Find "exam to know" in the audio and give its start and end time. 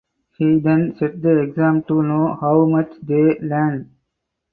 1.43-2.33